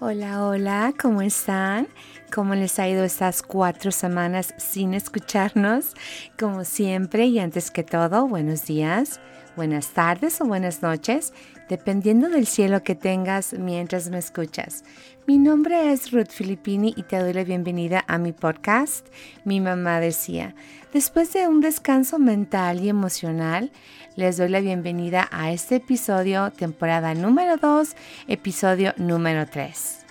[0.00, 1.88] Hola, hola, ¿cómo están?
[2.32, 5.94] ¿Cómo les ha ido estas cuatro semanas sin escucharnos?
[6.38, 9.18] Como siempre y antes que todo, buenos días,
[9.56, 11.32] buenas tardes o buenas noches,
[11.68, 14.84] dependiendo del cielo que tengas mientras me escuchas.
[15.26, 19.06] Mi nombre es Ruth Filippini y te doy la bienvenida a mi podcast.
[19.44, 20.54] Mi mamá decía,
[20.92, 23.70] después de un descanso mental y emocional,
[24.16, 27.94] les doy la bienvenida a este episodio, temporada número 2,
[28.26, 30.07] episodio número 3.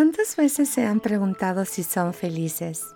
[0.00, 2.86] ¿Cuántas veces se han preguntado si son felices?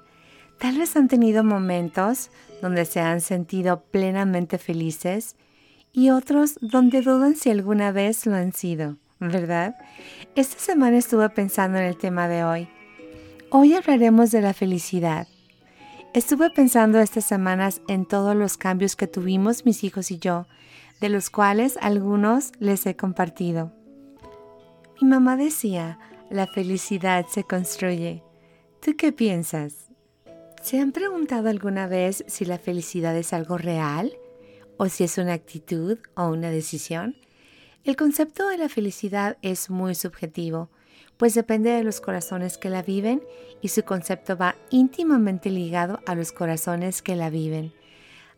[0.58, 2.30] Tal vez han tenido momentos
[2.62, 5.36] donde se han sentido plenamente felices
[5.92, 9.76] y otros donde dudan si alguna vez lo han sido, ¿verdad?
[10.34, 12.68] Esta semana estuve pensando en el tema de hoy.
[13.50, 15.28] Hoy hablaremos de la felicidad.
[16.14, 20.46] Estuve pensando estas semanas en todos los cambios que tuvimos mis hijos y yo,
[21.02, 23.72] de los cuales algunos les he compartido.
[25.02, 25.98] Mi mamá decía,
[26.34, 28.24] la felicidad se construye.
[28.82, 29.92] ¿Tú qué piensas?
[30.60, 34.12] ¿Se han preguntado alguna vez si la felicidad es algo real
[34.76, 37.14] o si es una actitud o una decisión?
[37.84, 40.70] El concepto de la felicidad es muy subjetivo,
[41.18, 43.22] pues depende de los corazones que la viven
[43.62, 47.72] y su concepto va íntimamente ligado a los corazones que la viven.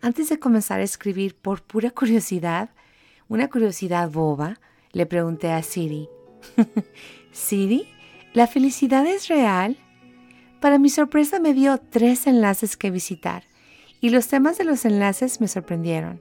[0.03, 2.69] Antes de comenzar a escribir por pura curiosidad,
[3.29, 4.61] una curiosidad boba,
[4.93, 6.11] le pregunté a Siri,
[7.37, 7.87] Siri,
[8.33, 9.77] ¿la felicidad es real?
[10.61, 13.45] Para mi sorpresa me dio tres enlaces que visitar
[14.01, 16.20] y los temas de los enlaces me sorprendieron.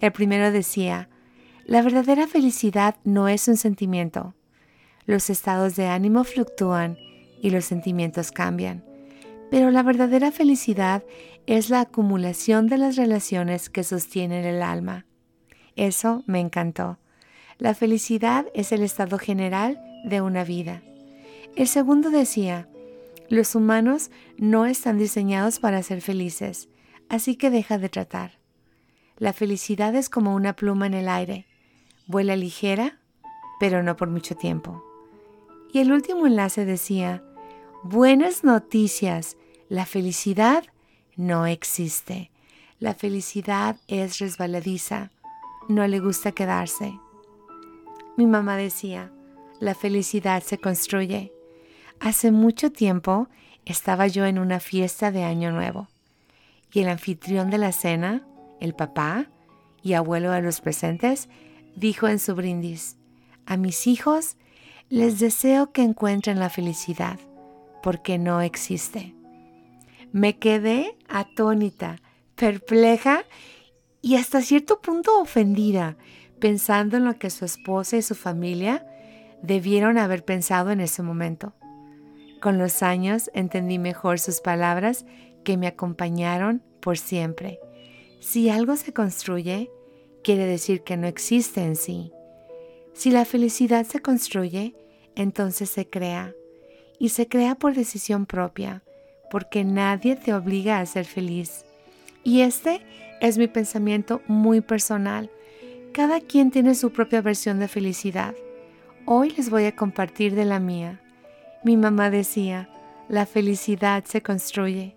[0.00, 1.08] El primero decía,
[1.64, 4.34] la verdadera felicidad no es un sentimiento.
[5.04, 6.96] Los estados de ánimo fluctúan
[7.42, 8.84] y los sentimientos cambian,
[9.50, 11.04] pero la verdadera felicidad
[11.46, 15.06] es la acumulación de las relaciones que sostienen el alma.
[15.74, 16.98] Eso me encantó.
[17.58, 20.82] La felicidad es el estado general de una vida.
[21.56, 22.68] El segundo decía,
[23.28, 26.68] los humanos no están diseñados para ser felices,
[27.08, 28.38] así que deja de tratar.
[29.18, 31.46] La felicidad es como una pluma en el aire.
[32.06, 33.00] Vuela ligera,
[33.58, 34.82] pero no por mucho tiempo.
[35.72, 37.24] Y el último enlace decía,
[37.82, 39.36] buenas noticias,
[39.68, 40.64] la felicidad
[41.16, 42.30] no existe.
[42.78, 45.10] La felicidad es resbaladiza,
[45.68, 47.00] no le gusta quedarse.
[48.16, 49.10] Mi mamá decía,
[49.60, 51.32] la felicidad se construye.
[52.00, 53.28] Hace mucho tiempo
[53.64, 55.88] estaba yo en una fiesta de Año Nuevo
[56.72, 58.26] y el anfitrión de la cena,
[58.60, 59.30] el papá
[59.82, 61.28] y abuelo de los presentes,
[61.74, 62.96] dijo en su brindis,
[63.46, 64.36] a mis hijos
[64.88, 67.18] les deseo que encuentren la felicidad,
[67.82, 69.14] porque no existe.
[70.12, 71.96] Me quedé atónita,
[72.34, 73.24] perpleja
[74.02, 75.96] y hasta cierto punto ofendida,
[76.38, 78.86] pensando en lo que su esposa y su familia
[79.46, 81.54] debieron haber pensado en ese momento.
[82.40, 85.06] Con los años entendí mejor sus palabras
[85.44, 87.60] que me acompañaron por siempre.
[88.20, 89.70] Si algo se construye,
[90.22, 92.12] quiere decir que no existe en sí.
[92.92, 94.74] Si la felicidad se construye,
[95.14, 96.34] entonces se crea.
[96.98, 98.82] Y se crea por decisión propia,
[99.30, 101.64] porque nadie te obliga a ser feliz.
[102.24, 102.80] Y este
[103.20, 105.30] es mi pensamiento muy personal.
[105.92, 108.34] Cada quien tiene su propia versión de felicidad.
[109.08, 111.00] Hoy les voy a compartir de la mía.
[111.62, 112.68] Mi mamá decía,
[113.08, 114.96] la felicidad se construye.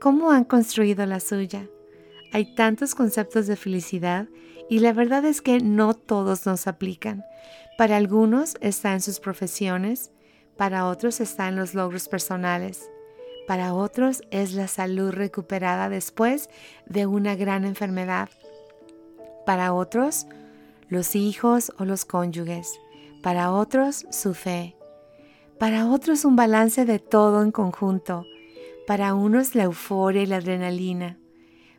[0.00, 1.68] ¿Cómo han construido la suya?
[2.32, 4.26] Hay tantos conceptos de felicidad
[4.68, 7.24] y la verdad es que no todos nos aplican.
[7.76, 10.10] Para algunos está en sus profesiones,
[10.56, 12.90] para otros está en los logros personales,
[13.46, 16.50] para otros es la salud recuperada después
[16.86, 18.30] de una gran enfermedad,
[19.46, 20.26] para otros
[20.88, 22.80] los hijos o los cónyuges,
[23.22, 24.78] para otros su fe,
[25.58, 28.24] para otros un balance de todo en conjunto.
[28.86, 31.18] Para unos la euforia y la adrenalina.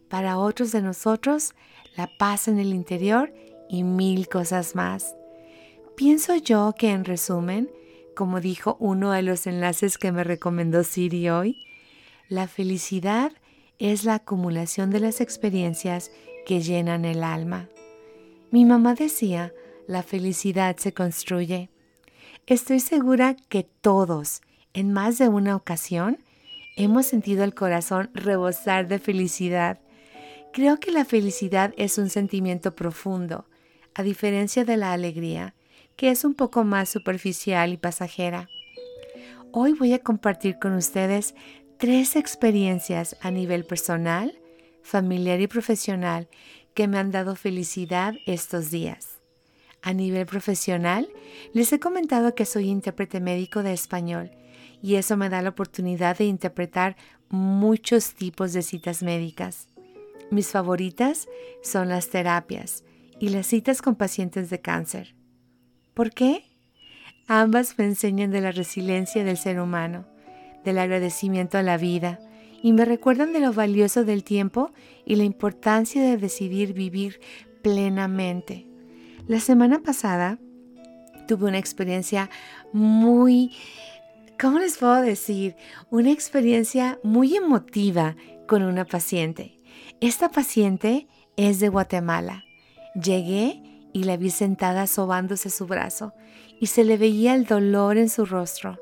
[0.09, 1.55] Para otros de nosotros
[1.95, 3.33] la paz en el interior
[3.69, 5.15] y mil cosas más.
[5.95, 7.71] Pienso yo que en resumen,
[8.15, 11.55] como dijo uno de los enlaces que me recomendó Siri hoy,
[12.27, 13.31] la felicidad
[13.79, 16.11] es la acumulación de las experiencias
[16.45, 17.69] que llenan el alma.
[18.51, 19.53] Mi mamá decía,
[19.89, 21.71] la felicidad se construye
[22.45, 24.41] Estoy segura que todos,
[24.73, 26.19] en más de una ocasión,
[26.75, 29.79] hemos sentido el corazón rebosar de felicidad.
[30.53, 33.47] Creo que la felicidad es un sentimiento profundo,
[33.95, 35.55] a diferencia de la alegría,
[35.95, 38.47] que es un poco más superficial y pasajera.
[39.51, 41.33] Hoy voy a compartir con ustedes
[41.77, 44.39] tres experiencias a nivel personal,
[44.83, 46.27] familiar y profesional
[46.75, 49.18] que me han dado felicidad estos días.
[49.81, 51.09] A nivel profesional,
[51.53, 54.31] les he comentado que soy intérprete médico de español
[54.81, 56.97] y eso me da la oportunidad de interpretar
[57.29, 59.67] muchos tipos de citas médicas.
[60.31, 61.27] Mis favoritas
[61.63, 62.83] son las terapias
[63.19, 65.15] y las citas con pacientes de cáncer.
[65.93, 66.43] ¿Por qué?
[67.27, 70.05] Ambas me enseñan de la resiliencia del ser humano,
[70.63, 72.19] del agradecimiento a la vida
[72.61, 74.71] y me recuerdan de lo valioso del tiempo
[75.05, 77.19] y la importancia de decidir vivir
[77.61, 78.68] plenamente.
[79.29, 80.39] La semana pasada
[81.27, 82.31] tuve una experiencia
[82.73, 83.55] muy,
[84.41, 85.55] ¿cómo les puedo decir?
[85.91, 88.15] Una experiencia muy emotiva
[88.47, 89.59] con una paciente.
[90.01, 92.43] Esta paciente es de Guatemala.
[92.95, 93.61] Llegué
[93.93, 96.15] y la vi sentada sobándose su brazo
[96.59, 98.79] y se le veía el dolor en su rostro.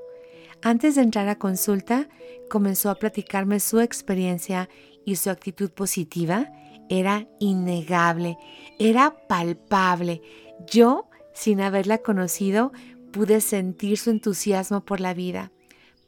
[0.62, 2.08] Antes de entrar a consulta,
[2.50, 4.70] comenzó a platicarme su experiencia
[5.04, 6.50] y su actitud positiva
[6.90, 8.38] era innegable,
[8.80, 10.22] era palpable.
[10.70, 12.72] Yo, sin haberla conocido,
[13.12, 15.52] pude sentir su entusiasmo por la vida,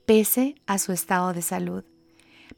[0.06, 1.84] pese a su estado de salud.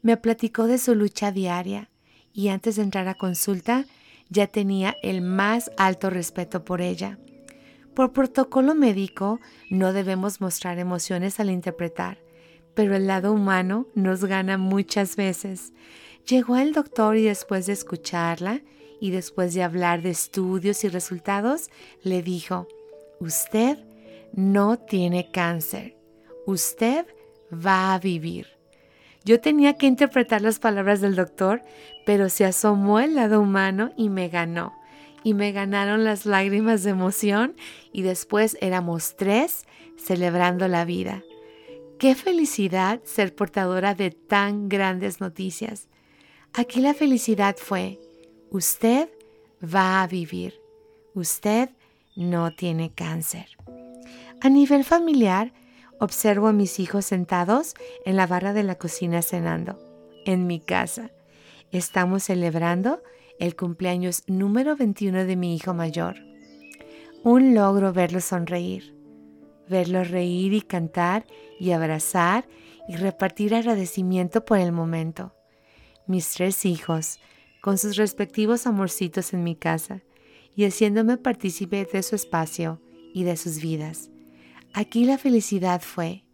[0.02, 1.90] Me platicó de su lucha diaria,
[2.32, 3.84] y antes de entrar a consulta
[4.28, 7.18] ya tenía el más alto respeto por ella.
[7.94, 9.38] Por protocolo médico
[9.70, 12.18] no debemos mostrar emociones al interpretar,
[12.74, 15.74] pero el lado humano nos gana muchas veces.
[16.26, 18.62] Llegó el doctor y después de escucharla
[19.00, 21.70] y después de hablar de estudios y resultados,
[22.02, 22.68] le dijo,
[23.18, 23.78] usted
[24.32, 25.96] no tiene cáncer,
[26.46, 27.06] usted
[27.52, 28.46] va a vivir.
[29.24, 31.62] Yo tenía que interpretar las palabras del doctor,
[32.06, 34.72] pero se asomó el lado humano y me ganó.
[35.24, 37.54] Y me ganaron las lágrimas de emoción
[37.92, 39.64] y después éramos tres
[39.96, 41.22] celebrando la vida.
[41.98, 45.88] Qué felicidad ser portadora de tan grandes noticias.
[46.54, 48.00] Aquí la felicidad fue,
[48.50, 49.08] usted
[49.62, 50.60] va a vivir,
[51.14, 51.70] usted
[52.16, 53.46] no tiene cáncer.
[54.40, 55.52] A nivel familiar,
[56.02, 59.78] Observo a mis hijos sentados en la barra de la cocina cenando,
[60.26, 61.12] en mi casa.
[61.70, 63.00] Estamos celebrando
[63.38, 66.16] el cumpleaños número 21 de mi hijo mayor.
[67.22, 68.96] Un logro verlos sonreír,
[69.68, 71.24] verlos reír y cantar
[71.60, 72.48] y abrazar
[72.88, 75.32] y repartir agradecimiento por el momento.
[76.06, 77.18] Mis tres hijos,
[77.60, 80.02] con sus respectivos amorcitos en mi casa
[80.56, 82.80] y haciéndome partícipe de su espacio
[83.14, 84.10] y de sus vidas.
[84.74, 86.24] Aquí la felicidad fue,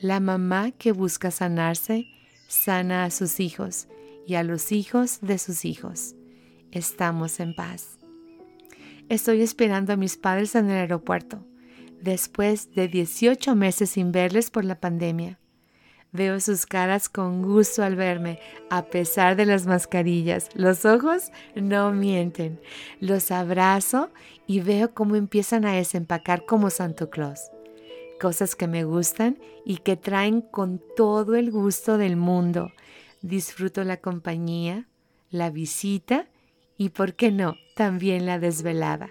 [0.00, 2.06] la mamá que busca sanarse,
[2.48, 3.88] sana a sus hijos
[4.26, 6.14] y a los hijos de sus hijos.
[6.70, 7.98] Estamos en paz.
[9.08, 11.46] Estoy esperando a mis padres en el aeropuerto,
[12.00, 15.38] después de 18 meses sin verles por la pandemia.
[16.12, 18.38] Veo sus caras con gusto al verme,
[18.70, 20.50] a pesar de las mascarillas.
[20.54, 22.60] Los ojos no mienten.
[23.00, 24.10] Los abrazo
[24.46, 27.50] y veo cómo empiezan a desempacar como Santo Claus
[28.22, 32.70] cosas que me gustan y que traen con todo el gusto del mundo.
[33.20, 34.86] Disfruto la compañía,
[35.30, 36.28] la visita
[36.78, 39.10] y, ¿por qué no?, también la desvelada.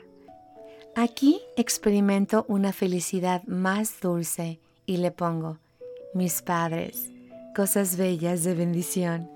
[0.95, 5.57] Aquí experimento una felicidad más dulce y le pongo
[6.13, 7.09] mis padres,
[7.55, 9.29] cosas bellas de bendición.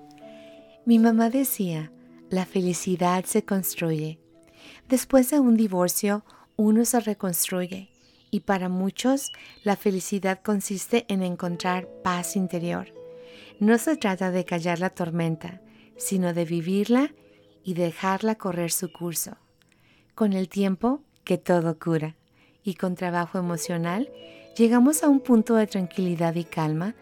[0.84, 1.90] Mi mamá decía,
[2.28, 4.18] la felicidad se construye.
[4.88, 6.24] Después de un divorcio,
[6.56, 7.90] uno se reconstruye
[8.30, 12.92] y para muchos la felicidad consiste en encontrar paz interior.
[13.58, 15.62] No se trata de callar la tormenta,
[15.96, 17.14] sino de vivirla
[17.64, 19.38] y dejarla correr su curso.
[20.14, 22.16] Con el tiempo, que todo cura,
[22.62, 24.10] y con trabajo emocional,
[24.56, 26.94] llegamos a un punto de tranquilidad y calma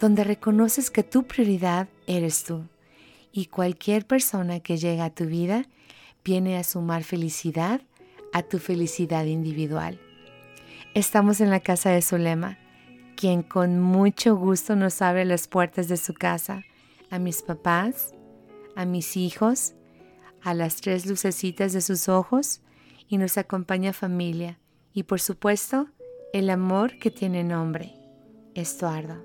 [0.00, 2.64] donde reconoces que tu prioridad eres tú,
[3.32, 5.66] y cualquier persona que llega a tu vida
[6.24, 7.82] viene a sumar felicidad
[8.32, 9.98] a tu felicidad individual.
[10.94, 12.58] Estamos en la casa de Zulema,
[13.16, 16.62] quien con mucho gusto nos abre las puertas de su casa
[17.10, 18.14] a mis papás,
[18.76, 19.74] a mis hijos,
[20.42, 22.60] a las tres lucecitas de sus ojos
[23.08, 24.58] y nos acompaña familia
[24.92, 25.88] y por supuesto
[26.32, 27.92] el amor que tiene nombre,
[28.54, 29.24] Estuardo.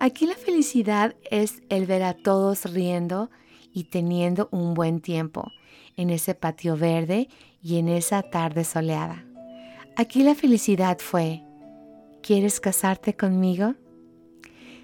[0.00, 3.30] Aquí la felicidad es el ver a todos riendo
[3.72, 5.50] y teniendo un buen tiempo
[5.96, 7.28] en ese patio verde
[7.62, 9.24] y en esa tarde soleada.
[9.96, 11.42] Aquí la felicidad fue,
[12.22, 13.74] ¿quieres casarte conmigo?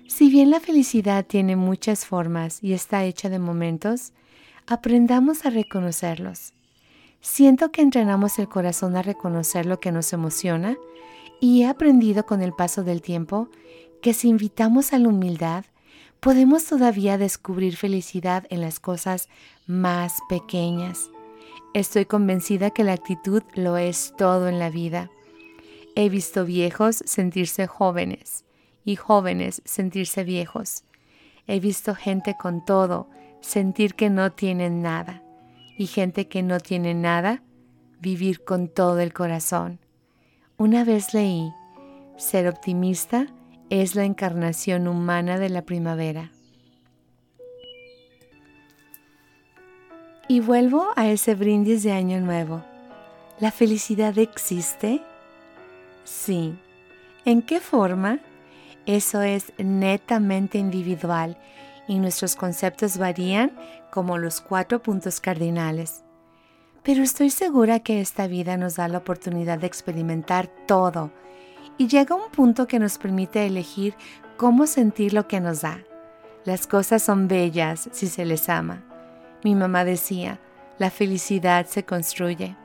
[0.09, 4.13] Si bien la felicidad tiene muchas formas y está hecha de momentos,
[4.67, 6.53] aprendamos a reconocerlos.
[7.21, 10.77] Siento que entrenamos el corazón a reconocer lo que nos emociona
[11.43, 13.49] y he aprendido con el paso del tiempo
[14.01, 15.65] que si invitamos a la humildad,
[16.21, 19.29] podemos todavía descubrir felicidad en las cosas
[19.67, 21.11] más pequeñas.
[21.75, 25.11] Estoy convencida que la actitud lo es todo en la vida.
[25.97, 28.45] He visto viejos sentirse jóvenes
[28.85, 30.85] y jóvenes sentirse viejos.
[31.49, 35.25] He visto gente con todo sentir que no tienen nada
[35.77, 37.43] y gente que no tiene nada
[37.99, 39.82] vivir con todo el corazón.
[40.59, 41.53] Una vez leí,
[42.17, 43.27] ser optimista
[43.71, 46.31] es la encarnación humana de la primavera.
[50.29, 52.63] Y vuelvo a ese brindis de Año Nuevo.
[53.41, 55.03] ¿La felicidad existe?
[56.05, 56.55] Sí.
[57.25, 58.21] ¿En qué forma?
[58.87, 61.37] Eso es netamente individual
[61.89, 63.53] y nuestros conceptos varían
[63.91, 66.02] como los cuatro puntos cardinales.
[66.83, 71.13] Pero estoy segura que esta vida nos da la oportunidad de experimentar todo
[71.79, 73.95] y llega un punto que nos permite elegir
[74.37, 75.79] cómo sentir lo que nos da.
[76.45, 78.83] Las cosas son bellas si se les ama.
[79.45, 80.41] Mi mamá decía,
[80.79, 82.57] la felicidad se construye.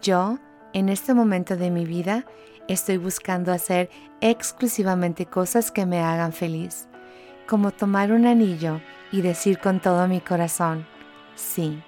[0.00, 0.38] Yo,
[0.72, 2.24] en este momento de mi vida,
[2.68, 3.90] estoy buscando hacer
[4.22, 6.88] exclusivamente cosas que me hagan feliz,
[7.46, 8.80] como tomar un anillo
[9.10, 10.86] y decir con todo mi corazón,
[11.34, 11.82] sí.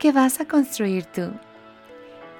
[0.00, 1.30] ¿Qué vas a construir tú?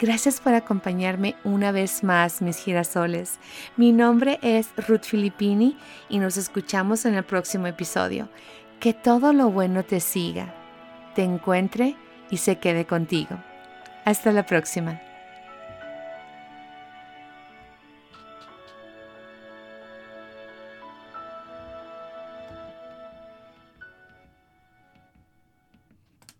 [0.00, 3.38] Gracias por acompañarme una vez más, mis girasoles.
[3.76, 5.76] Mi nombre es Ruth Filippini
[6.08, 8.28] y nos escuchamos en el próximo episodio.
[8.80, 10.54] Que todo lo bueno te siga
[11.14, 11.96] te encuentre
[12.30, 13.36] y se quede contigo.
[14.04, 15.09] Hasta la próxima.